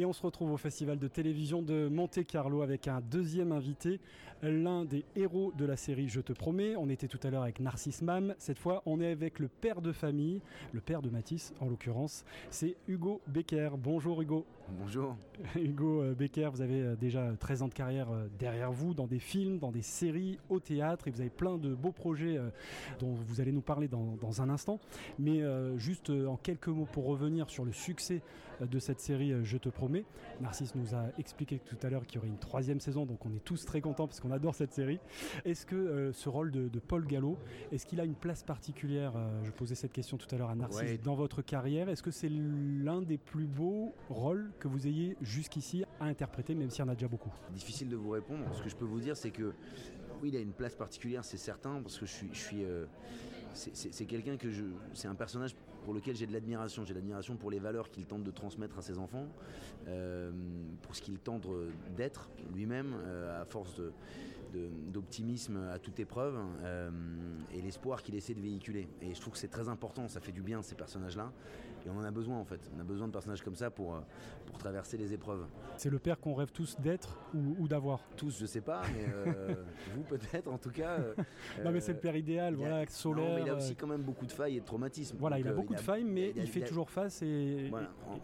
Et 0.00 0.06
on 0.06 0.14
se 0.14 0.22
retrouve 0.22 0.52
au 0.52 0.56
Festival 0.56 0.98
de 0.98 1.08
télévision 1.08 1.60
de 1.60 1.86
Monte 1.88 2.24
Carlo 2.24 2.62
avec 2.62 2.88
un 2.88 3.02
deuxième 3.02 3.52
invité, 3.52 4.00
l'un 4.42 4.86
des 4.86 5.04
héros 5.14 5.52
de 5.58 5.66
la 5.66 5.76
série 5.76 6.08
Je 6.08 6.22
te 6.22 6.32
promets. 6.32 6.74
On 6.74 6.88
était 6.88 7.06
tout 7.06 7.20
à 7.22 7.28
l'heure 7.28 7.42
avec 7.42 7.60
Narcisse 7.60 8.00
Mam. 8.00 8.34
Cette 8.38 8.58
fois, 8.58 8.82
on 8.86 9.02
est 9.02 9.10
avec 9.10 9.38
le 9.38 9.48
père 9.48 9.82
de 9.82 9.92
famille, 9.92 10.40
le 10.72 10.80
père 10.80 11.02
de 11.02 11.10
Matisse 11.10 11.52
en 11.60 11.66
l'occurrence. 11.66 12.24
C'est 12.48 12.76
Hugo 12.88 13.20
Becker. 13.26 13.72
Bonjour 13.76 14.22
Hugo. 14.22 14.46
Bonjour. 14.78 15.16
Hugo 15.56 16.02
euh, 16.02 16.14
Becker, 16.14 16.48
vous 16.50 16.62
avez 16.62 16.80
euh, 16.80 16.96
déjà 16.96 17.32
13 17.38 17.62
ans 17.62 17.68
de 17.68 17.74
carrière 17.74 18.08
euh, 18.10 18.28
derrière 18.38 18.72
vous 18.72 18.94
dans 18.94 19.06
des 19.06 19.18
films, 19.18 19.58
dans 19.58 19.72
des 19.72 19.82
séries, 19.82 20.38
au 20.48 20.60
théâtre 20.60 21.08
et 21.08 21.10
vous 21.10 21.20
avez 21.20 21.28
plein 21.28 21.58
de 21.58 21.74
beaux 21.74 21.92
projets 21.92 22.38
dont 23.00 23.12
vous 23.12 23.40
allez 23.42 23.52
nous 23.52 23.60
parler 23.60 23.88
dans, 23.88 24.16
dans 24.18 24.40
un 24.40 24.48
instant. 24.48 24.80
Mais 25.18 25.42
juste 25.76 26.10
en 26.10 26.36
quelques 26.36 26.68
mots 26.68 26.88
pour 26.90 27.06
revenir 27.06 27.50
sur 27.50 27.64
le 27.64 27.72
succès 27.72 28.22
de 28.66 28.78
cette 28.78 29.00
série 29.00 29.32
Je 29.42 29.56
te 29.56 29.68
promets. 29.68 30.04
Narcisse 30.40 30.74
nous 30.74 30.94
a 30.94 31.06
expliqué 31.18 31.60
tout 31.64 31.76
à 31.82 31.90
l'heure 31.90 32.06
qu'il 32.06 32.16
y 32.16 32.18
aurait 32.18 32.28
une 32.28 32.38
troisième 32.38 32.80
saison, 32.80 33.06
donc 33.06 33.24
on 33.26 33.32
est 33.32 33.44
tous 33.44 33.64
très 33.64 33.80
contents 33.80 34.06
parce 34.06 34.20
qu'on 34.20 34.30
adore 34.30 34.54
cette 34.54 34.72
série. 34.72 34.98
Est-ce 35.44 35.66
que 35.66 36.10
ce 36.12 36.28
rôle 36.28 36.50
de, 36.50 36.78
Paul 36.78 37.06
Gallo, 37.06 37.38
est-ce 37.72 37.86
qu'il 37.86 38.00
a 38.00 38.04
une 38.04 38.14
place 38.14 38.42
particulière 38.42 39.12
Je 39.44 39.50
posais 39.50 39.74
cette 39.74 39.92
question 39.92 40.16
tout 40.16 40.32
à 40.34 40.38
l'heure 40.38 40.50
à 40.50 40.54
Narcisse 40.54 41.00
dans 41.02 41.14
votre 41.14 41.42
carrière? 41.42 41.88
Est-ce 41.88 42.02
que 42.02 42.10
c'est 42.10 42.30
l'un 42.30 43.02
des 43.02 43.18
plus 43.18 43.46
beaux 43.46 43.94
rôles 44.08 44.50
que 44.58 44.68
vous 44.68 44.86
ayez 44.86 45.16
jusqu'ici 45.20 45.84
à 46.00 46.06
interpréter, 46.06 46.54
même 46.54 46.70
s'il 46.70 46.84
y 46.84 46.88
en 46.88 46.90
a 46.90 46.94
déjà 46.94 47.08
beaucoup? 47.08 47.32
Difficile 47.54 47.88
de 47.88 47.96
vous 47.96 48.10
répondre. 48.10 48.44
Ce 48.52 48.62
que 48.62 48.68
je 48.68 48.76
peux 48.76 48.84
vous 48.84 49.00
dire, 49.00 49.16
c'est 49.16 49.30
que 49.30 49.52
oui, 50.22 50.30
il 50.32 50.36
a 50.36 50.40
une 50.40 50.52
place 50.52 50.74
particulière, 50.74 51.24
c'est 51.24 51.36
certain, 51.36 51.80
parce 51.82 51.98
que 51.98 52.06
je 52.06 52.26
suis, 52.32 52.64
euh, 52.64 52.86
c'est 53.54 54.04
quelqu'un 54.06 54.36
que 54.36 54.50
je, 54.50 54.64
c'est 54.94 55.08
un 55.08 55.14
personnage 55.14 55.54
pour 55.84 55.94
lequel 55.94 56.14
j'ai 56.14 56.26
de 56.26 56.32
l'admiration. 56.32 56.84
J'ai 56.84 56.92
de 56.92 56.98
l'admiration 56.98 57.36
pour 57.36 57.50
les 57.50 57.58
valeurs 57.58 57.90
qu'il 57.90 58.04
tente 58.04 58.22
de 58.22 58.30
transmettre 58.30 58.78
à 58.78 58.82
ses 58.82 58.98
enfants, 58.98 59.26
euh, 59.88 60.30
pour 60.82 60.94
ce 60.94 61.02
qu'il 61.02 61.18
tente 61.18 61.46
d'être 61.96 62.30
lui-même, 62.54 62.94
euh, 63.04 63.42
à 63.42 63.44
force 63.44 63.74
de, 63.76 63.92
d'optimisme 64.88 65.68
à 65.72 65.78
toute 65.78 66.00
épreuve, 66.00 66.38
et 67.52 67.60
l'espoir 67.62 68.02
qu'il 68.02 68.14
essaie 68.14 68.34
de 68.34 68.40
véhiculer. 68.40 68.88
Et 69.02 69.14
je 69.14 69.20
trouve 69.20 69.34
que 69.34 69.38
c'est 69.38 69.48
très 69.48 69.68
important. 69.68 70.08
Ça 70.08 70.20
fait 70.20 70.32
du 70.32 70.42
bien 70.42 70.62
ces 70.62 70.74
personnages-là, 70.74 71.32
et 71.84 71.90
on 71.90 71.98
en 71.98 72.04
a 72.04 72.10
besoin 72.10 72.38
en 72.38 72.44
fait. 72.44 72.70
On 72.76 72.80
a 72.80 72.84
besoin 72.84 73.06
de 73.06 73.12
personnages 73.12 73.42
comme 73.42 73.54
ça 73.54 73.70
pour 73.70 74.00
pour 74.50 74.58
traverser 74.58 74.96
les 74.96 75.12
épreuves. 75.12 75.46
C'est 75.76 75.90
le 75.90 75.98
père 75.98 76.18
qu'on 76.20 76.34
rêve 76.34 76.52
tous 76.52 76.76
d'être 76.80 77.16
ou, 77.34 77.56
ou 77.58 77.68
d'avoir. 77.68 78.00
Tous, 78.16 78.38
je 78.38 78.46
sais 78.46 78.60
pas, 78.60 78.82
mais 78.92 79.06
vous 79.94 80.02
peut-être 80.02 80.48
en 80.48 80.58
tout 80.58 80.70
cas. 80.70 80.98
Euh, 80.98 81.14
non 81.64 81.70
mais 81.70 81.80
c'est 81.80 81.92
le 81.92 81.98
père 81.98 82.16
idéal, 82.16 82.54
voilà, 82.54 82.84
solaire. 82.88 83.36
mais 83.36 83.42
il 83.42 83.48
a 83.48 83.54
aussi 83.54 83.72
euh, 83.72 83.76
quand 83.78 83.86
même 83.86 84.02
beaucoup 84.02 84.26
de 84.26 84.32
failles 84.32 84.56
et 84.56 84.60
de 84.60 84.64
traumatismes. 84.64 85.16
Voilà, 85.18 85.38
il 85.38 85.46
a 85.46 85.50
euh, 85.50 85.54
beaucoup 85.54 85.74
de 85.74 85.80
failles, 85.80 86.04
mais 86.04 86.32
il, 86.36 86.46
fait 86.46 86.64
toujours 86.64 86.90
face 86.90 87.22
et. 87.22 87.70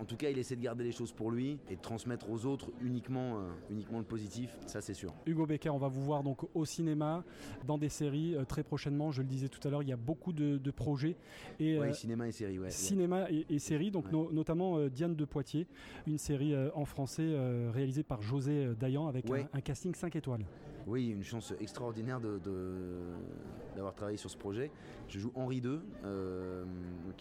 En, 0.00 0.04
tout 0.04 0.16
cas, 0.16 0.30
il 0.30 0.38
essaie 0.38 0.56
de 0.56 0.60
garder 0.60 0.84
les 0.84 0.92
choses 0.92 1.12
pour 1.12 1.30
lui 1.30 1.58
et 1.70 1.76
de 1.76 1.80
transmettre 1.80 2.28
aux 2.30 2.44
autres 2.46 2.70
uniquement, 2.80 3.40
uniquement 3.70 3.98
le 3.98 4.04
positif, 4.04 4.56
ça 4.66 4.80
c'est 4.80 4.94
sûr. 4.94 5.14
Hugo 5.26 5.46
Becker, 5.46 5.70
on 5.70 5.78
va 5.78 5.88
vous 5.88 6.02
voir 6.02 6.15
donc 6.22 6.38
au 6.54 6.64
cinéma, 6.64 7.24
dans 7.66 7.78
des 7.78 7.88
séries 7.88 8.36
très 8.48 8.62
prochainement. 8.62 9.10
Je 9.10 9.22
le 9.22 9.28
disais 9.28 9.48
tout 9.48 9.66
à 9.66 9.70
l'heure, 9.70 9.82
il 9.82 9.88
y 9.88 9.92
a 9.92 9.96
beaucoup 9.96 10.32
de, 10.32 10.70
projets. 10.70 11.16
Et, 11.58 11.78
oui, 11.78 11.94
cinéma 11.94 12.28
et 12.28 12.32
séries, 12.32 12.58
ouais. 12.58 12.70
Cinéma 12.70 13.26
et, 13.30 13.58
séries, 13.58 13.90
donc 13.90 14.10
notamment 14.12 14.86
Diane 14.88 15.14
de 15.14 15.24
Poitiers, 15.24 15.66
une 16.06 16.18
série 16.18 16.54
en 16.74 16.84
français 16.84 17.36
réalisée 17.72 18.02
par 18.02 18.22
José 18.22 18.74
Dayan 18.78 19.06
avec 19.06 19.30
un, 19.30 19.46
un 19.52 19.60
casting 19.60 19.94
5 19.94 20.16
étoiles. 20.16 20.44
Oui, 20.86 21.08
une 21.08 21.24
chance 21.24 21.52
extraordinaire 21.60 22.20
d'avoir 22.20 22.40
de, 22.40 23.96
travaillé 23.96 24.16
sur 24.16 24.30
ce 24.30 24.36
projet. 24.36 24.70
Je 25.08 25.18
joue 25.18 25.32
Henri 25.34 25.56
II, 25.56 25.80
euh, 26.04 26.64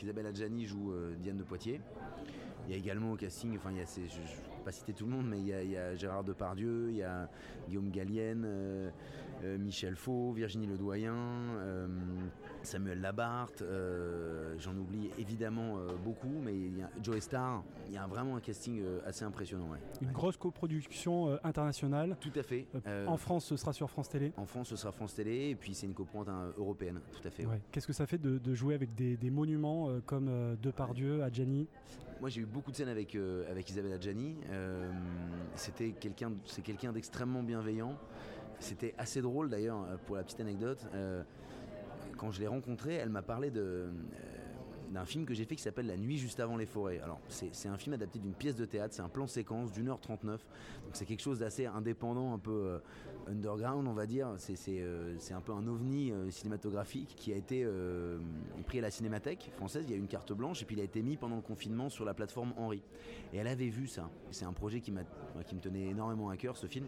Isabelle 0.02 0.28
Adjani 0.28 0.66
joue 0.66 0.92
euh, 0.92 1.16
Diane 1.16 1.38
de 1.38 1.44
Poitiers. 1.44 1.82
Il 2.68 2.72
y 2.72 2.76
a 2.76 2.78
également 2.78 3.12
au 3.12 3.16
casting, 3.16 3.56
enfin, 3.58 3.72
il 3.72 3.78
y 3.78 3.82
a, 3.82 3.86
je 3.86 4.02
ne 4.02 4.06
vais 4.06 4.55
pas 4.66 4.72
citer 4.72 4.94
tout 4.94 5.06
le 5.06 5.12
monde, 5.12 5.28
mais 5.30 5.40
il 5.40 5.48
y, 5.48 5.78
a, 5.78 5.96
Gérard 5.96 6.24
Depardieu, 6.24 6.90
il 6.90 6.98
y 6.98 7.04
a 7.04 7.30
Guillaume 7.68 7.92
Gallienne, 7.92 8.44
euh, 8.46 8.90
euh, 9.44 9.58
Michel 9.60 9.96
Faux, 9.96 10.32
Virginie 10.32 10.66
Ledoyen, 10.66 11.14
euh, 11.14 11.88
Samuel 12.64 13.00
Labarthe, 13.00 13.64
j'en 14.58 14.76
oublie 14.76 15.12
évidemment 15.20 15.78
beaucoup, 16.04 16.42
mais 16.44 16.56
il 16.56 16.80
y 16.80 16.82
a 16.82 16.90
Joe 17.04 17.20
Star, 17.20 17.64
il 17.88 17.94
y 17.94 17.98
a 17.98 18.08
vraiment 18.08 18.38
un 18.38 18.40
casting 18.40 18.82
assez 19.06 19.24
impressionnant. 19.24 19.70
Une 20.02 20.12
grosse 20.12 20.38
coproduction 20.38 21.38
internationale. 21.44 22.18
Tout 22.20 22.32
à 22.36 22.42
fait. 22.42 22.66
en 23.06 23.18
France, 23.18 23.46
ce 23.46 23.56
sera 23.56 23.72
sur 23.72 23.88
France 23.92 24.10
Télé 24.10 24.34
En 24.36 24.48
France, 24.48 24.70
ce 24.70 24.76
sera 24.78 24.92
France 24.92 25.14
Télé, 25.14 25.50
et 25.50 25.56
puis 25.56 25.76
c'est 25.76 25.86
une 25.86 25.94
coprante 25.94 26.28
européenne, 26.58 27.00
tout 27.12 27.28
à 27.28 27.30
fait. 27.30 27.46
Qu'est-ce 27.72 27.86
que 27.86 27.94
ça 27.94 28.08
fait 28.08 28.18
de, 28.18 28.54
jouer 28.56 28.74
avec 28.74 28.96
des, 28.96 29.16
des 29.16 29.30
monuments 29.30 29.90
comme 30.08 30.58
Depardieu, 30.60 31.22
Adjani? 31.22 31.68
Moi, 32.22 32.30
j'ai 32.30 32.42
eu 32.42 32.46
beaucoup 32.46 32.72
de 32.72 32.76
scènes 32.76 32.90
avec, 32.90 33.16
avec 33.50 33.70
Isabelle 33.70 33.94
Adjani. 33.94 34.38
Euh, 34.56 34.92
c'était 35.56 35.92
quelqu'un, 35.92 36.32
c'est 36.46 36.62
quelqu'un 36.62 36.92
d'extrêmement 36.92 37.44
bienveillant. 37.44 37.98
C'était 38.60 38.94
assez 38.98 39.22
drôle 39.22 39.50
d'ailleurs, 39.50 39.84
euh, 39.84 39.98
pour 40.06 40.16
la 40.16 40.24
petite 40.24 40.40
anecdote. 40.40 40.86
quand 42.18 42.32
je 42.32 42.40
l'ai 42.40 42.48
rencontrée, 42.48 42.96
elle 42.96 43.10
m'a 43.10 43.22
parlé 43.22 43.52
de 43.52 43.90
d'un 44.92 45.06
film 45.06 45.26
que 45.26 45.34
j'ai 45.34 45.46
fait 45.46 45.56
qui 45.56 45.62
s'appelle 45.62 45.88
La 45.88 45.98
nuit 45.98 46.18
juste 46.18 46.40
avant 46.40 46.58
les 46.58 46.66
forêts. 46.66 47.00
Alors, 47.00 47.20
c'est 47.30 47.68
un 47.68 47.78
film 47.78 47.94
adapté 47.94 48.20
d'une 48.20 48.34
pièce 48.34 48.56
de 48.56 48.66
théâtre, 48.66 48.94
c'est 48.94 49.02
un 49.02 49.10
plan 49.10 49.28
séquence 49.28 49.72
d'une 49.72 49.90
heure 49.90 50.00
39. 50.00 50.42
Donc, 50.84 50.92
c'est 50.94 51.06
quelque 51.06 51.22
chose 51.22 51.40
d'assez 51.40 51.66
indépendant, 51.66 52.34
un 52.34 52.40
peu 52.40 52.52
euh, 52.52 52.80
underground, 53.28 53.88
on 53.88 53.94
va 53.94 54.06
dire. 54.06 54.34
C'est 54.38 54.58
euh, 54.70 55.16
un 55.32 55.42
peu 55.42 55.54
un 55.54 55.68
ovni 55.68 56.12
euh, 56.12 56.30
cinématographique 56.30 57.16
qui 57.16 57.34
a 57.34 57.36
été 57.36 57.66
pris 58.66 58.80
à 58.80 58.82
la 58.82 58.92
Cinémathèque 58.92 59.50
française. 59.54 59.86
Il 59.88 59.92
y 59.92 59.94
a 59.94 59.98
une 59.98 60.08
carte 60.08 60.34
blanche 60.34 60.62
et 60.62 60.66
puis 60.66 60.76
il 60.76 60.82
a 60.82 60.84
été 60.84 61.02
mis 61.02 61.18
pendant 61.18 61.36
le 61.36 61.42
confinement 61.42 61.90
sur 61.90 62.06
la 62.06 62.14
plateforme 62.14 62.54
Henri. 62.58 62.82
Et 63.34 63.38
elle 63.38 63.48
avait 63.48 63.70
vu 63.70 63.88
ça. 63.88 64.10
C'est 64.32 64.46
un 64.46 64.54
projet 64.54 64.82
qui, 64.82 64.94
qui 65.46 65.56
me 65.56 65.62
tenait 65.62 65.88
énormément 65.88 66.30
à 66.30 66.38
cœur, 66.38 66.58
ce 66.58 66.68
film. 66.68 66.88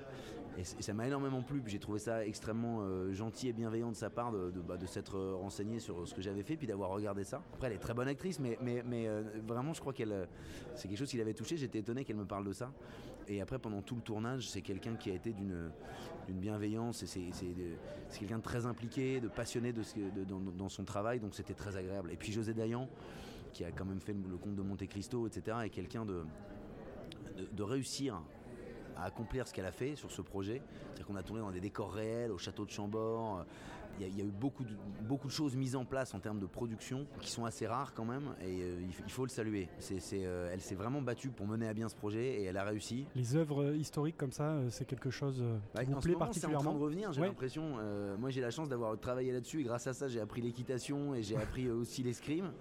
Et, 0.57 0.63
ça 0.63 0.93
m'a 0.93 1.07
énormément 1.07 1.41
plu. 1.41 1.61
J'ai 1.67 1.79
trouvé 1.79 1.99
ça 1.99 2.25
extrêmement 2.25 2.83
gentil 3.13 3.49
et 3.49 3.53
bienveillant 3.53 3.91
de 3.91 3.95
sa 3.95 4.09
part 4.09 4.31
de, 4.31 4.51
bah, 4.67 4.77
s'être 4.87 5.19
renseigné 5.33 5.79
sur 5.79 6.07
ce 6.07 6.13
que 6.13 6.21
j'avais 6.21 6.43
fait 6.43 6.57
puis 6.57 6.67
d'avoir 6.67 6.89
regardé 6.89 7.23
ça. 7.23 7.41
Après, 7.53 7.67
elle 7.67 7.73
est 7.73 7.79
très 7.79 7.93
bonne 7.93 8.07
actrice, 8.07 8.39
mais, 8.39 8.57
euh, 8.63 9.23
vraiment, 9.45 9.73
je 9.73 9.79
crois 9.79 9.93
qu'elle. 9.93 10.11
Euh, 10.11 10.25
c'est 10.75 10.87
quelque 10.87 10.97
chose 10.97 11.09
qui 11.09 11.17
l'avait 11.17 11.33
touché. 11.33 11.57
J'étais 11.57 11.79
étonné 11.79 12.03
qu'elle 12.03 12.15
me 12.15 12.25
parle 12.25 12.45
de 12.45 12.53
ça. 12.53 12.71
Et 13.27 13.41
après, 13.41 13.59
pendant 13.59 13.81
tout 13.81 13.95
le 13.95 14.01
tournage, 14.01 14.49
c'est 14.49 14.61
quelqu'un 14.61 14.95
qui 14.95 15.11
a 15.11 15.13
été 15.13 15.33
d'une 15.33 15.71
bienveillance. 16.29 17.03
C'est 17.05 18.19
quelqu'un 18.19 18.37
de 18.37 18.43
très 18.43 18.65
impliqué, 18.65 19.19
de 19.19 19.27
passionné 19.27 19.73
dans, 19.73 20.69
son 20.69 20.85
travail. 20.85 21.19
Donc 21.19 21.35
c'était 21.35 21.53
très 21.53 21.75
agréable. 21.75 22.11
Et 22.11 22.15
puis 22.15 22.31
José 22.31 22.53
Dayan, 22.53 22.87
qui 23.53 23.65
a 23.65 23.71
quand 23.71 23.85
même 23.85 23.99
fait 23.99 24.13
le 24.13 24.37
comte 24.37 24.55
de 24.55 24.61
Monte 24.61 24.87
Cristo, 24.87 25.27
etc., 25.27 25.57
est 25.65 25.69
quelqu'un 25.69 26.05
de 26.05 27.63
réussir 27.63 28.21
à 28.97 29.03
accomplir 29.05 29.47
ce 29.47 29.53
qu'elle 29.53 29.65
a 29.65 29.71
fait 29.71 29.95
sur 29.95 30.11
ce 30.11 30.21
projet. 30.21 30.61
C'est-à-dire 30.85 31.05
qu'on 31.05 31.15
a 31.15 31.23
tourné 31.23 31.41
dans 31.41 31.51
des 31.51 31.59
décors 31.59 31.93
réels, 31.93 32.31
au 32.31 32.37
château 32.37 32.65
de 32.65 32.71
Chambord. 32.71 33.45
Il 33.99 34.15
y, 34.15 34.21
a 34.21 34.23
eu 34.23 34.31
beaucoup 34.31 34.63
de, 34.63 34.69
beaucoup 35.07 35.27
de 35.27 35.33
choses 35.33 35.55
mises 35.55 35.75
en 35.75 35.83
place 35.83 36.13
en 36.13 36.19
termes 36.19 36.39
de 36.39 36.45
production 36.45 37.07
qui 37.19 37.31
sont 37.31 37.45
assez 37.45 37.65
rares 37.65 37.95
quand 37.95 38.05
même 38.05 38.35
et 38.41 38.61
euh, 38.61 38.79
il, 39.05 39.11
faut 39.11 39.23
le 39.23 39.29
saluer. 39.29 39.69
C'est, 39.79 39.99
euh, 40.13 40.51
elle 40.53 40.61
s'est 40.61 40.75
vraiment 40.75 41.01
battue 41.01 41.29
pour 41.29 41.47
mener 41.47 41.67
à 41.67 41.73
bien 41.73 41.89
ce 41.89 41.95
projet 41.95 42.41
et 42.41 42.43
elle 42.43 42.57
a 42.57 42.63
réussi. 42.63 43.07
Les 43.15 43.35
œuvres 43.35 43.73
historiques 43.73 44.17
comme 44.17 44.31
ça, 44.31 44.51
euh, 44.51 44.69
c'est 44.69 44.85
quelque 44.85 45.09
chose 45.09 45.43
qui 45.79 45.85
vous 45.85 45.99
plaît 45.99 46.13
particulièrement. 46.13 46.59
C'est 46.61 46.67
en 46.67 46.69
train 46.69 46.79
de 46.79 46.83
revenir, 46.83 47.11
j'ai 47.11 47.21
l'impression. 47.21 47.77
moi 48.19 48.29
j'ai 48.29 48.41
la 48.41 48.51
chance 48.51 48.69
d'avoir 48.69 48.99
travaillé 48.99 49.31
là-dessus 49.31 49.61
et 49.61 49.63
grâce 49.63 49.87
à 49.87 49.93
ça 49.93 50.07
j'ai 50.07 50.19
appris 50.19 50.41
l'équitation 50.41 51.15
et 51.15 51.23
j'ai 51.23 51.35
appris 51.37 51.69
aussi 51.71 52.03
l'escrime. 52.03 52.51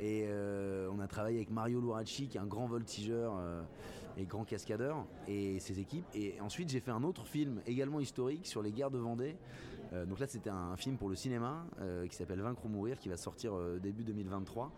Et 0.00 0.26
on 0.90 1.00
a 1.00 1.06
travaillé 1.06 1.38
avec 1.38 1.50
Mario 1.50 1.80
Luracci 1.80 2.28
qui 2.28 2.38
est 2.38 2.40
un 2.40 2.46
grand 2.46 2.66
voltigeur 2.66 3.34
et 4.16 4.24
grand 4.24 4.44
cascadeur 4.44 5.04
et 5.26 5.58
ses 5.60 5.80
équipes. 5.80 6.04
Et 6.14 6.40
ensuite 6.40 6.68
j'ai 6.70 6.80
fait 6.80 6.90
un 6.90 7.02
autre 7.02 7.26
film 7.26 7.60
également 7.66 8.00
historique 8.00 8.46
sur 8.46 8.62
les 8.62 8.72
guerres 8.72 8.90
de 8.90 8.98
Vendée. 8.98 9.36
donc 10.06 10.18
là 10.20 10.26
c'était 10.26 10.50
un 10.50 10.76
film 10.76 10.96
pour 10.96 11.08
le 11.08 11.14
cinéma 11.14 11.66
euh, 11.80 12.06
qui 12.06 12.16
s'appelle 12.16 12.40
Vaincre 12.40 12.64
ou 12.64 12.68
mourir, 12.68 12.98
qui 12.98 13.08
va 13.08 13.16
sortir 13.16 13.54
euh, 13.54 13.78
début 13.78 14.04
2023. 14.04 14.72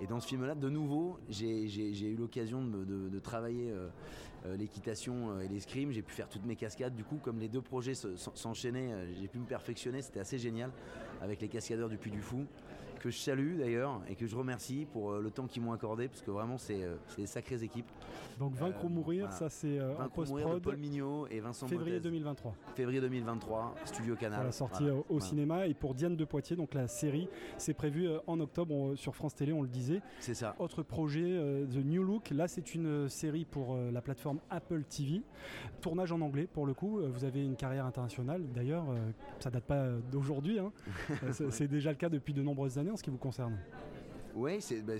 Et 0.00 0.06
dans 0.06 0.20
ce 0.20 0.28
film-là, 0.28 0.54
de 0.54 0.68
nouveau, 0.68 1.18
j'ai 1.28 1.64
eu 1.64 2.16
l'occasion 2.16 2.62
de, 2.64 3.18
travailler 3.18 3.70
euh, 3.70 4.56
l'équitation 4.56 5.40
et 5.40 5.48
l'escrime. 5.48 5.90
J'ai 5.90 6.02
pu 6.02 6.12
faire 6.12 6.28
toutes 6.28 6.44
mes 6.44 6.56
cascades. 6.56 6.94
Du 6.94 7.02
coup, 7.02 7.16
comme 7.16 7.38
les 7.38 7.48
deux 7.48 7.62
projets 7.62 7.94
s'enchaînaient, 7.94 9.14
j'ai 9.18 9.26
pu 9.26 9.38
me 9.38 9.46
perfectionner. 9.46 10.02
C'était 10.02 10.20
assez 10.20 10.38
génial 10.38 10.70
avec 11.22 11.40
les 11.40 11.48
cascadeurs 11.48 11.88
du 11.88 11.96
Puy 11.96 12.10
du 12.10 12.20
Fou, 12.20 12.44
que 12.98 13.10
je 13.10 13.18
salue 13.18 13.58
d'ailleurs 13.58 14.00
et 14.08 14.14
que 14.14 14.26
je 14.26 14.36
remercie 14.36 14.86
pour 14.92 15.14
le 15.14 15.30
temps 15.30 15.46
qu'ils 15.46 15.62
m'ont 15.62 15.72
accordé, 15.72 16.08
parce 16.08 16.22
que 16.22 16.30
vraiment, 16.30 16.58
c'est 16.58 16.80
des 17.16 17.26
sacrées 17.26 17.62
équipes. 17.62 17.90
Donc 18.38 18.54
Vaincre 18.54 18.84
ou 18.84 18.88
mourir, 18.88 19.32
ça 19.32 19.48
c'est 19.48 19.78
un 19.78 20.08
post-prod. 20.08 20.62
Paul 20.62 20.76
Mignot 20.76 21.26
et 21.28 21.40
Vincent 21.40 21.66
Février 21.66 22.00
2023. 22.00 22.54
Février 22.74 23.00
2023, 23.00 23.74
Studio 23.84 24.16
Canal. 24.16 24.38
Voilà, 24.38 24.52
sorti 24.52 24.84
au 25.08 25.20
cinéma 25.20 25.66
et 25.66 25.74
pour 25.74 25.94
Diane 25.94 26.16
de 26.16 26.24
Poitiers, 26.24 26.56
donc 26.56 26.74
la 26.74 26.88
série, 26.88 27.28
c'est 27.58 27.74
prévu 27.74 28.08
euh, 28.08 28.18
en 28.26 28.40
octobre 28.40 28.94
sur 28.96 29.14
France 29.14 29.34
Télé, 29.34 29.52
on 29.52 29.62
le 29.62 29.68
disait. 29.68 30.00
C'est 30.20 30.34
ça. 30.34 30.54
Autre 30.58 30.82
projet, 30.82 31.24
euh, 31.24 31.66
The 31.66 31.84
New 31.84 32.02
Look. 32.02 32.30
Là, 32.30 32.48
c'est 32.48 32.74
une 32.74 32.86
euh, 32.86 33.08
série 33.08 33.44
pour 33.44 33.76
la 33.76 34.00
plateforme 34.00 34.40
Apple 34.50 34.82
TV. 34.84 35.22
Tournage 35.80 36.12
en 36.12 36.20
anglais 36.20 36.48
pour 36.52 36.66
le 36.66 36.74
coup. 36.74 37.00
Vous 37.00 37.24
avez 37.24 37.44
une 37.44 37.56
carrière 37.56 37.86
internationale. 37.86 38.42
D'ailleurs, 38.54 38.84
ça 39.38 39.50
date 39.50 39.64
pas 39.64 39.88
d'aujourd'hui. 40.10 40.58
Hein. 40.58 40.72
c'est 41.50 41.68
déjà 41.68 41.90
le 41.90 41.96
cas 41.96 42.08
depuis 42.08 42.34
de 42.34 42.42
nombreuses 42.42 42.78
années 42.78 42.85
en 42.90 42.96
ce 42.96 43.02
qui 43.02 43.10
vous 43.10 43.18
concerne? 43.18 43.58
Oui, 44.34 44.60
c'est. 44.60 44.82
Bah, 44.82 44.94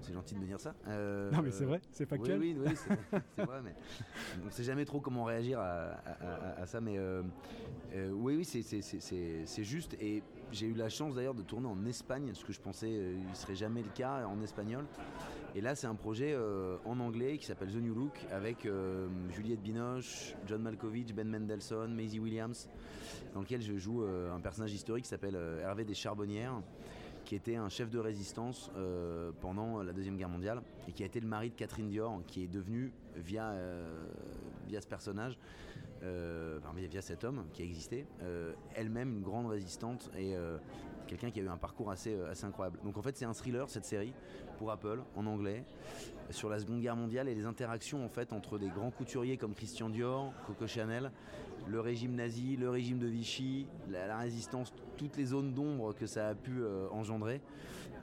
c'est 0.00 0.12
gentil 0.12 0.34
de 0.34 0.40
me 0.40 0.46
dire 0.46 0.60
ça. 0.60 0.74
non, 0.86 1.42
mais 1.42 1.50
c'est 1.50 1.64
vrai, 1.64 1.80
c'est 1.92 2.06
factuel. 2.06 2.38
Oui, 2.38 2.56
oui, 2.58 2.66
oui 2.68 2.74
c'est 3.36 3.44
vrai, 3.44 3.60
mais 3.62 3.74
on 4.42 4.46
ne 4.46 4.50
sait 4.50 4.64
jamais 4.64 4.84
trop 4.84 5.00
comment 5.00 5.24
réagir 5.24 5.58
à, 5.60 6.66
ça. 6.66 6.80
Mais 6.80 6.98
oui, 7.94 8.36
oui, 8.36 8.44
c'est 8.44 9.64
juste. 9.64 9.96
Et 10.00 10.22
j'ai 10.52 10.66
eu 10.66 10.74
la 10.74 10.88
chance 10.88 11.14
d'ailleurs 11.14 11.34
de 11.34 11.42
tourner 11.42 11.68
en 11.68 11.84
Espagne, 11.86 12.30
ce 12.34 12.44
que 12.44 12.52
je 12.52 12.60
pensais 12.60 12.90
il 12.90 13.36
serait 13.36 13.54
jamais 13.54 13.82
le 13.82 13.90
cas 13.94 14.26
en 14.26 14.40
espagnol. 14.42 14.84
Et 15.54 15.60
là, 15.60 15.74
c'est 15.74 15.86
un 15.86 15.94
projet 15.94 16.36
en 16.84 17.00
anglais 17.00 17.38
qui 17.38 17.46
s'appelle 17.46 17.72
The 17.72 17.82
New 17.82 17.94
Look 17.94 18.26
avec 18.30 18.68
Juliette 19.30 19.62
Binoche, 19.62 20.34
John 20.46 20.62
Malkovich, 20.62 21.14
Ben 21.14 21.28
Mendelssohn, 21.28 21.94
Maisie 21.94 22.20
Williams, 22.20 22.68
dans 23.34 23.40
lequel 23.40 23.62
je 23.62 23.76
joue 23.76 24.02
un 24.04 24.40
personnage 24.40 24.72
historique 24.72 25.04
qui 25.04 25.10
s'appelle 25.10 25.38
Hervé 25.62 25.84
des 25.84 25.94
Charbonnières 25.94 26.62
qui 27.30 27.36
était 27.36 27.54
un 27.54 27.68
chef 27.68 27.90
de 27.90 28.00
résistance 28.00 28.72
euh, 28.76 29.30
pendant 29.40 29.84
la 29.84 29.92
Deuxième 29.92 30.16
Guerre 30.16 30.28
mondiale 30.28 30.62
et 30.88 30.92
qui 30.92 31.04
a 31.04 31.06
été 31.06 31.20
le 31.20 31.28
mari 31.28 31.50
de 31.50 31.54
Catherine 31.54 31.88
Dior, 31.88 32.20
qui 32.26 32.42
est 32.42 32.48
devenu, 32.48 32.92
via, 33.14 33.50
euh, 33.50 34.04
via 34.66 34.80
ce 34.80 34.88
personnage, 34.88 35.38
euh, 36.02 36.58
via 36.74 37.00
cet 37.00 37.22
homme 37.22 37.44
qui 37.52 37.62
a 37.62 37.64
existé, 37.64 38.04
elle-même 38.74 39.18
une 39.18 39.22
grande 39.22 39.46
résistante 39.46 40.10
et 40.18 40.34
quelqu'un 41.06 41.30
qui 41.30 41.38
a 41.38 41.44
eu 41.44 41.48
un 41.48 41.56
parcours 41.56 41.92
assez, 41.92 42.20
assez 42.22 42.46
incroyable. 42.46 42.80
Donc 42.82 42.96
en 42.96 43.02
fait 43.02 43.16
c'est 43.16 43.26
un 43.26 43.32
thriller 43.32 43.70
cette 43.70 43.84
série 43.84 44.12
pour 44.58 44.72
Apple 44.72 45.00
en 45.14 45.24
anglais 45.26 45.64
sur 46.30 46.48
la 46.48 46.58
Seconde 46.58 46.80
Guerre 46.80 46.96
mondiale 46.96 47.28
et 47.28 47.34
les 47.36 47.44
interactions 47.44 48.04
en 48.04 48.08
fait 48.08 48.32
entre 48.32 48.58
des 48.58 48.70
grands 48.70 48.90
couturiers 48.90 49.36
comme 49.36 49.54
Christian 49.54 49.88
Dior, 49.88 50.32
Coco 50.48 50.66
Chanel, 50.66 51.12
le 51.68 51.80
régime 51.80 52.16
nazi, 52.16 52.56
le 52.56 52.70
régime 52.70 52.98
de 52.98 53.06
Vichy, 53.06 53.66
la, 53.88 54.18
résistance, 54.18 54.72
toutes 55.00 55.16
les 55.16 55.24
zones 55.24 55.54
d'ombre 55.54 55.94
que 55.94 56.04
ça 56.04 56.28
a 56.28 56.34
pu 56.34 56.62
engendrer. 56.90 57.40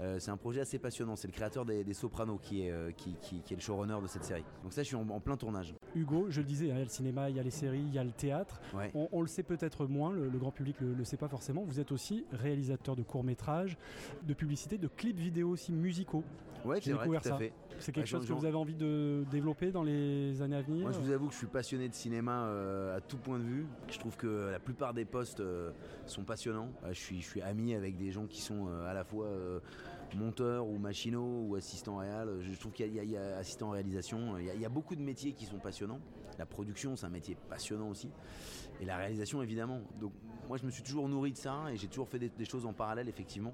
Euh, 0.01 0.17
c'est 0.19 0.31
un 0.31 0.37
projet 0.37 0.61
assez 0.61 0.79
passionnant. 0.79 1.15
C'est 1.15 1.27
le 1.27 1.33
créateur 1.33 1.65
des, 1.65 1.93
Sopranos 1.93 2.39
qui 2.41 2.63
est, 2.63 2.71
euh, 2.71 2.91
qui, 2.91 3.15
est 3.35 3.55
le 3.55 3.61
showrunner 3.61 3.97
de 4.01 4.07
cette 4.07 4.23
série. 4.23 4.43
Donc 4.63 4.73
ça, 4.73 4.83
je 4.83 4.87
suis 4.87 4.95
en, 4.95 5.19
plein 5.19 5.37
tournage. 5.37 5.73
Hugo, 5.95 6.27
je 6.29 6.41
le 6.41 6.45
disais, 6.45 6.71
hein, 6.71 6.75
il 6.75 6.79
y 6.79 6.81
a 6.81 6.83
le 6.83 6.89
cinéma, 6.89 7.29
il 7.29 7.35
y 7.35 7.39
a 7.39 7.43
les 7.43 7.51
séries, 7.51 7.83
il 7.87 7.93
y 7.93 7.99
a 7.99 8.03
le 8.03 8.11
théâtre. 8.11 8.61
On, 8.93 9.21
le 9.21 9.27
sait 9.27 9.43
peut-être 9.43 9.87
moins, 9.87 10.11
le, 10.11 10.37
grand 10.37 10.51
public 10.51 10.79
ne 10.81 10.93
le, 10.93 11.03
sait 11.03 11.17
pas 11.17 11.27
forcément. 11.27 11.63
Vous 11.65 11.79
êtes 11.79 11.91
aussi 11.91 12.25
réalisateur 12.31 12.95
de 12.95 13.03
courts-métrages, 13.03 13.77
de 14.23 14.33
publicités, 14.33 14.77
de 14.77 14.87
clips 14.87 15.17
vidéo 15.17 15.49
aussi 15.49 15.71
musicaux. 15.71 16.23
Ouais, 16.65 16.79
c'est 16.81 16.91
vrai, 16.91 17.07
tout 17.07 17.29
à 17.29 17.37
fait. 17.37 17.53
C'est 17.79 17.91
quelque 17.91 18.07
chose 18.07 18.27
que 18.27 18.33
vous 18.33 18.45
avez 18.45 18.55
envie 18.55 18.75
de 18.75 19.23
développer 19.29 19.71
dans 19.71 19.83
les 19.83 20.41
années 20.41 20.55
à 20.55 20.61
venir 20.61 20.81
Moi, 20.81 20.91
je 20.91 20.99
vous 20.99 21.11
avoue 21.11 21.27
que 21.27 21.33
je 21.33 21.37
suis 21.37 21.47
passionné 21.47 21.87
de 21.87 21.93
cinéma 21.93 22.45
euh, 22.45 22.97
à 22.97 23.01
tout 23.01 23.17
point 23.17 23.37
de 23.37 23.43
vue. 23.43 23.65
Je 23.87 23.99
trouve 23.99 24.17
que 24.17 24.49
la 24.51 24.59
plupart 24.59 24.93
des 24.93 25.05
postes 25.05 25.41
sont 26.05 26.23
passionnants. 26.23 26.69
Je, 26.89 26.99
suis, 26.99 27.21
je 27.21 27.27
suis 27.27 27.41
ami 27.41 27.73
avec 27.73 27.97
des 27.97 28.11
gens 28.11 28.25
qui 28.25 28.41
sont 28.41 28.67
à 28.87 28.93
la 28.93 29.03
fois 29.03 29.27
monteur 30.15 30.67
ou 30.67 30.77
machinaux 30.77 31.45
ou 31.47 31.55
assistant 31.55 31.97
réal. 31.97 32.29
Je 32.41 32.57
trouve 32.57 32.71
qu'il 32.71 32.93
y, 32.93 33.17
a 33.17 33.37
assistant 33.37 33.67
en 33.67 33.71
réalisation. 33.71 34.37
Il 34.37 34.61
y, 34.61 34.65
a, 34.65 34.69
beaucoup 34.69 34.95
de 34.95 35.01
métiers 35.01 35.33
qui 35.33 35.45
sont 35.45 35.57
passionnants. 35.57 35.99
La 36.37 36.45
production, 36.45 36.95
c'est 36.95 37.05
un 37.05 37.09
métier 37.09 37.35
passionnant 37.49 37.89
aussi. 37.89 38.09
Et 38.79 38.85
la 38.85 38.97
réalisation, 38.97 39.41
évidemment. 39.41 39.81
Donc, 39.99 40.13
moi, 40.47 40.57
je 40.57 40.65
me 40.65 40.71
suis 40.71 40.83
toujours 40.83 41.09
nourri 41.09 41.31
de 41.31 41.37
ça 41.37 41.65
et 41.71 41.77
j'ai 41.77 41.87
toujours 41.87 42.07
fait 42.07 42.19
des, 42.19 42.45
choses 42.45 42.65
en 42.65 42.73
parallèle, 42.73 43.09
effectivement. 43.09 43.53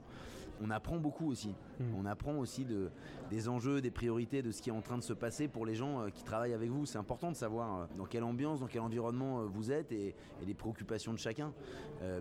On 0.62 0.70
apprend 0.70 0.98
beaucoup 0.98 1.30
aussi. 1.30 1.56
Hmm. 1.80 1.96
On 1.98 2.06
apprend 2.06 2.36
aussi 2.36 2.66
de, 2.66 2.90
des 3.30 3.50
enjeux, 3.50 3.82
des 3.82 3.92
priorités, 3.92 4.42
de 4.42 4.52
ce 4.52 4.62
qui 4.62 4.70
est 4.70 4.74
en 4.74 4.82
train 4.82 4.98
de 4.98 5.04
se 5.04 5.14
passer 5.14 5.48
pour 5.48 5.66
les 5.66 5.76
gens 5.76 6.02
euh, 6.02 6.10
qui 6.10 6.24
travaillent 6.24 6.54
avec 6.54 6.70
vous. 6.70 6.86
C'est 6.86 6.98
important 6.98 7.32
de 7.32 7.36
savoir 7.36 7.82
euh, 7.82 7.86
dans 7.98 8.06
quelle 8.06 8.24
ambiance, 8.24 8.60
dans 8.60 8.68
quel 8.68 8.82
environnement 8.82 9.42
euh, 9.42 9.46
vous 9.46 9.72
êtes 9.72 9.92
et, 9.92 10.16
les 10.46 10.54
préoccupations 10.54 11.14
de 11.14 11.20
chacun. 11.20 11.54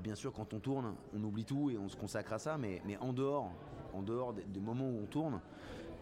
bien 0.03 0.15
sûr, 0.15 0.33
quand 0.33 0.55
on 0.55 0.61
tourne, 0.61 0.95
on 1.13 1.23
oublie 1.25 1.45
tout 1.45 1.71
et 1.71 1.77
on 1.77 1.89
se 1.89 1.97
consacre 1.97 2.33
à 2.35 2.39
ça, 2.39 2.57
mais, 2.57 2.81
mais 2.87 2.97
en 2.99 3.13
dehors, 3.13 3.51
en 3.93 4.03
dehors 4.03 4.33
des, 4.33 4.61
moments 4.61 4.89
où 4.89 5.01
on 5.03 5.07
tourne, 5.07 5.41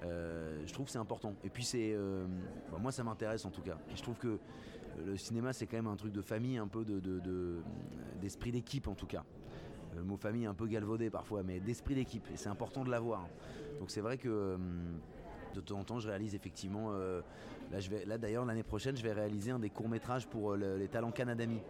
euh, 0.04 0.62
je 0.66 0.72
trouve 0.72 0.86
que 0.86 0.92
c'est 0.92 0.98
important. 0.98 1.34
Et 1.44 1.50
puis 1.50 1.64
c'est, 1.64 1.92
euh, 1.92 2.26
bah, 2.70 2.78
moi 2.80 2.92
ça 2.92 3.04
m'intéresse 3.04 3.44
en 3.44 3.50
tout 3.50 3.62
cas. 3.62 3.78
Et 3.90 3.96
je 3.96 4.02
trouve 4.02 4.16
que 4.16 4.38
le 5.04 5.16
cinéma 5.16 5.52
c'est 5.52 5.66
quand 5.66 5.76
même 5.76 5.86
un 5.86 5.96
truc 5.96 6.12
de 6.12 6.22
famille, 6.22 6.58
un 6.58 6.68
peu 6.68 6.84
de, 6.84 7.62
d'esprit 8.20 8.52
d'équipe 8.52 8.88
en 8.88 8.94
tout 8.94 9.06
cas. 9.06 9.24
Le 9.96 10.02
mot 10.02 10.16
famille 10.16 10.44
est 10.44 10.48
un 10.48 10.54
peu 10.54 10.66
galvaudé 10.66 11.10
parfois, 11.10 11.42
mais 11.42 11.60
d'esprit 11.60 11.94
d'équipe. 11.94 12.26
Et 12.32 12.36
c'est 12.36 12.48
important 12.48 12.84
de 12.84 12.90
l'avoir. 12.90 13.26
Donc 13.78 13.90
c'est 13.90 14.00
vrai 14.00 14.18
que 14.18 14.28
euh, 14.28 14.56
de 15.54 15.60
temps 15.60 15.78
en 15.78 15.84
temps 15.84 15.98
je 15.98 16.08
réalise 16.08 16.34
effectivement. 16.34 16.92
là, 16.92 17.80
je 17.80 17.90
vais, 17.90 18.04
là 18.04 18.18
d'ailleurs 18.18 18.44
l'année 18.44 18.62
prochaine 18.62 18.96
je 18.96 19.02
vais 19.02 19.12
réaliser 19.12 19.50
un 19.50 19.58
des 19.58 19.70
courts 19.70 19.88
métrages 19.88 20.26
pour 20.28 20.54
les 20.54 20.86
talents 20.88 21.10
Canadami 21.10 21.60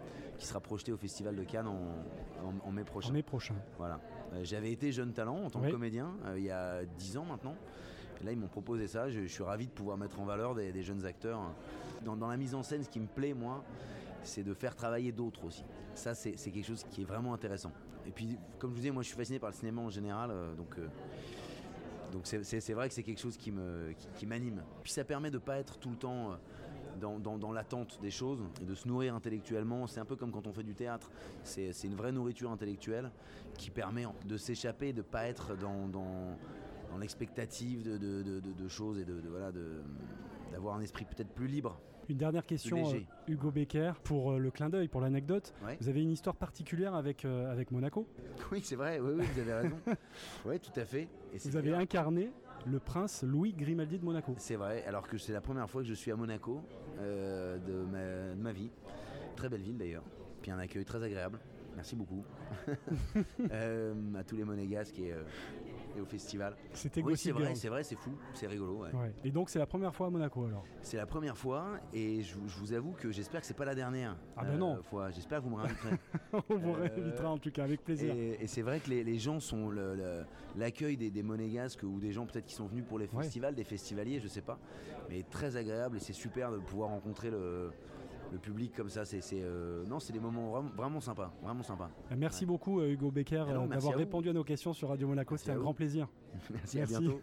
qui 0.40 0.46
sera 0.46 0.58
projeté 0.58 0.90
au 0.90 0.96
Festival 0.96 1.36
de 1.36 1.44
Cannes 1.44 1.68
en, 1.68 2.72
mai 2.72 2.82
prochain. 2.82 3.10
En 3.10 3.12
mai 3.12 3.22
prochain. 3.22 3.54
Voilà. 3.76 4.00
Euh, 4.32 4.40
j'avais 4.42 4.72
été 4.72 4.90
jeune 4.90 5.12
talent 5.12 5.36
en 5.44 5.50
tant 5.50 5.60
que 5.60 5.70
comédien 5.70 6.12
euh, 6.24 6.38
il 6.38 6.44
y 6.44 6.50
a 6.50 6.84
10 6.84 7.18
ans 7.18 7.26
maintenant. 7.26 7.54
là, 8.24 8.32
ils 8.32 8.38
m'ont 8.38 8.48
proposé 8.48 8.88
ça. 8.88 9.10
Je, 9.10 9.26
suis 9.26 9.42
ravi 9.42 9.66
de 9.66 9.72
pouvoir 9.72 9.98
mettre 9.98 10.18
en 10.18 10.24
valeur 10.24 10.54
des, 10.54 10.82
jeunes 10.82 11.04
acteurs. 11.04 11.40
Dans, 12.02 12.26
la 12.26 12.36
mise 12.38 12.54
en 12.54 12.62
scène, 12.62 12.82
ce 12.82 12.88
qui 12.88 13.00
me 13.00 13.06
plaît, 13.06 13.34
moi, 13.34 13.62
c'est 14.22 14.42
de 14.42 14.54
faire 14.54 14.74
travailler 14.74 15.12
d'autres 15.12 15.44
aussi. 15.44 15.64
Ça, 15.94 16.14
c'est 16.14 16.34
quelque 16.34 16.66
chose 16.66 16.84
qui 16.90 17.02
est 17.02 17.04
vraiment 17.04 17.34
intéressant. 17.34 17.72
Et 18.06 18.10
puis, 18.10 18.38
comme 18.58 18.70
je 18.70 18.74
vous 18.74 18.80
disais, 18.80 18.90
moi, 18.90 19.02
je 19.02 19.08
suis 19.08 19.16
fasciné 19.16 19.38
par 19.38 19.50
le 19.50 19.56
cinéma 19.56 19.82
en 19.82 19.90
général. 19.90 20.30
Euh, 20.30 20.54
donc. 20.54 20.76
donc 22.12 22.22
c'est 22.24 22.72
vrai 22.72 22.88
que 22.88 22.94
c'est 22.94 23.02
quelque 23.02 23.20
chose 23.20 23.36
qui 23.36 23.50
m'anime. 23.50 23.94
Qui, 24.14 24.26
m'anime. 24.26 24.62
Puis 24.82 24.92
ça 24.92 25.04
permet 25.04 25.30
de 25.30 25.38
pas 25.38 25.58
être 25.58 25.78
tout 25.78 25.90
le 25.90 25.96
temps 25.96 26.38
dans, 27.00 27.52
l'attente 27.52 27.98
des 28.00 28.10
choses 28.10 28.40
et 28.60 28.64
de 28.64 28.74
se 28.74 28.86
nourrir 28.86 29.14
intellectuellement. 29.14 29.86
C'est 29.86 30.00
un 30.00 30.04
peu 30.04 30.16
comme 30.16 30.30
quand 30.30 30.46
on 30.46 30.52
fait 30.52 30.62
du 30.62 30.74
théâtre. 30.74 31.10
C'est 31.42 31.72
une 31.84 31.94
vraie 31.94 32.12
nourriture 32.12 32.50
intellectuelle 32.50 33.10
qui 33.56 33.70
permet 33.70 34.06
de 34.24 34.36
s'échapper, 34.36 34.92
de 34.92 35.02
pas 35.02 35.26
être 35.26 35.56
dans, 35.56 36.36
l'expectative 36.98 37.82
de, 37.82 38.68
choses 38.68 38.98
et 38.98 39.04
de, 39.04 39.20
voilà, 39.28 39.52
d'avoir 40.52 40.76
un 40.76 40.80
esprit 40.80 41.04
peut-être 41.04 41.30
plus 41.30 41.46
libre. 41.46 41.80
Une 42.10 42.18
dernière 42.18 42.44
question, 42.44 42.92
euh, 42.92 42.98
Hugo 43.28 43.52
Becker, 43.52 43.92
pour 44.02 44.32
euh, 44.32 44.38
le 44.38 44.50
clin 44.50 44.68
d'œil, 44.68 44.88
pour 44.88 45.00
l'anecdote. 45.00 45.54
Vous 45.80 45.88
avez 45.88 46.02
une 46.02 46.10
histoire 46.10 46.34
particulière 46.34 46.96
avec, 46.96 47.24
euh, 47.24 47.52
avec 47.52 47.70
Monaco 47.70 48.04
Oui, 48.50 48.62
c'est 48.64 48.74
vrai, 48.74 48.98
oui, 48.98 49.24
vous 49.24 49.40
avez 49.40 49.52
raison. 49.52 49.76
oui, 50.44 50.58
tout 50.58 50.72
à 50.80 50.84
fait. 50.84 51.06
vous 51.44 51.56
avez 51.56 51.72
incarné 51.72 52.32
le 52.66 52.80
prince 52.80 53.22
Louis 53.22 53.52
Grimaldi 53.52 53.96
de 53.96 54.04
Monaco. 54.04 54.34
C'est 54.38 54.56
vrai, 54.56 54.84
alors 54.88 55.06
que 55.06 55.18
c'est 55.18 55.32
la 55.32 55.40
première 55.40 55.70
fois 55.70 55.82
que 55.82 55.88
je 55.88 55.94
suis 55.94 56.10
à 56.10 56.16
Monaco 56.16 56.60
euh, 56.98 57.58
de, 57.58 58.36
ma, 58.42 58.52
vie. 58.52 58.72
Très 59.36 59.48
belle 59.48 59.62
ville 59.62 59.78
d'ailleurs. 59.78 60.04
Puis 60.42 60.50
un 60.50 60.58
accueil 60.58 60.84
très 60.84 61.00
agréable. 61.00 61.38
Merci 61.76 61.94
beaucoup 61.94 62.24
euh, 63.52 63.94
à 64.16 64.24
tous 64.24 64.34
les 64.34 64.42
monégasques 64.42 64.98
et, 64.98 65.12
euh, 65.12 65.22
et 65.96 66.00
au 66.00 66.04
festival. 66.04 66.56
C'était 66.72 67.02
oui, 67.02 67.16
c'est 67.16 67.32
vrai, 67.32 67.54
c'est 67.54 67.68
vrai, 67.68 67.82
c'est 67.82 67.96
fou, 67.96 68.12
c'est 68.34 68.46
rigolo. 68.46 68.84
Et 69.24 69.30
donc 69.30 69.50
c'est 69.50 69.58
la 69.58 69.66
première 69.66 69.94
fois 69.94 70.08
à 70.08 70.10
Monaco 70.10 70.44
alors? 70.44 70.64
C'est 70.82 70.96
la 70.96 71.06
première 71.06 71.36
fois 71.36 71.78
et 71.92 72.22
je, 72.22 72.34
vous 72.36 72.72
avoue 72.72 72.92
que 72.92 73.10
j'espère 73.10 73.40
que 73.40 73.46
c'est 73.46 73.54
pas 73.54 73.64
la 73.64 73.74
dernière 73.74 74.16
ah 74.36 74.44
ben 74.44 74.56
non. 74.56 74.82
fois. 74.82 75.10
J'espère 75.10 75.38
que 75.38 75.44
vous 75.44 75.50
me 75.50 75.62
réinviterez. 75.62 75.96
On 76.48 76.56
vous 76.56 76.72
réinvitera 76.72 77.30
en 77.30 77.38
tout 77.38 77.50
cas 77.50 77.64
avec 77.64 77.82
plaisir. 77.84 78.14
Et, 78.14 78.46
c'est 78.46 78.62
vrai 78.62 78.80
que 78.80 78.90
les, 78.90 79.18
gens 79.18 79.40
sont 79.40 79.70
l'accueil 80.56 80.96
des, 80.96 81.10
des, 81.10 81.22
monégasques 81.22 81.82
ou 81.82 82.00
des 82.00 82.12
gens 82.12 82.26
peut-être 82.26 82.46
qui 82.46 82.54
sont 82.54 82.66
venus 82.66 82.84
pour 82.86 82.98
les 82.98 83.06
festivals, 83.06 83.54
des 83.54 83.64
festivaliers, 83.64 84.20
je 84.20 84.28
sais 84.28 84.40
pas, 84.40 84.58
mais 85.08 85.22
très 85.22 85.56
agréable 85.56 85.96
et 85.96 86.00
c'est 86.00 86.12
super 86.12 86.50
de 86.50 86.58
pouvoir 86.58 86.90
rencontrer 86.90 87.30
le 87.30 87.70
le 88.32 88.38
public 88.38 88.74
comme 88.74 88.88
ça. 88.88 89.04
C'est, 89.04 89.20
euh, 89.34 89.84
non, 89.86 90.00
c'est 90.00 90.12
des 90.12 90.20
moments 90.20 90.50
vraiment, 90.50 90.70
vraiment 90.76 91.00
sympas, 91.00 91.32
vraiment 91.42 91.62
sympas. 91.62 91.90
Merci 92.16 92.46
beaucoup 92.46 92.80
euh, 92.80 92.90
Hugo 92.90 93.10
Becker 93.10 93.44
d'avoir 93.68 93.96
répondu 93.96 94.30
à 94.30 94.32
nos 94.32 94.44
questions 94.44 94.72
sur 94.72 94.88
Radio 94.88 95.08
Monaco. 95.08 95.36
C'était 95.36 95.52
un 95.52 95.58
grand 95.58 95.74
plaisir. 95.74 96.08
merci, 96.50 96.80
à 96.80 96.86
bientôt. 96.86 97.20